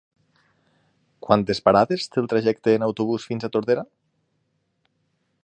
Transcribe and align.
Quantes 1.27 1.61
parades 1.69 2.07
té 2.15 2.21
el 2.23 2.31
trajecte 2.33 2.75
en 2.79 2.87
autobús 2.89 3.29
fins 3.33 3.47
a 3.49 3.53
Tordera? 3.59 3.89